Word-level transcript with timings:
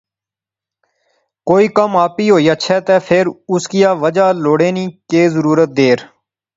کوئی 1.49 1.67
کم 1.77 1.91
آپی 2.05 2.25
ہوئی 2.31 2.45
اچھے 2.53 2.77
تہ 2.85 2.95
فیر 3.07 3.25
اس 3.51 3.63
کیا 3.71 3.91
وجہ 4.03 4.27
لوڑنے 4.43 4.69
نی 4.75 4.85
کہہ 5.09 5.29
ضرورت 5.35 5.69
دیر 5.79 5.97